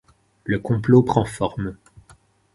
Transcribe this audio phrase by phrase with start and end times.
[0.45, 1.77] Le complot prend forme.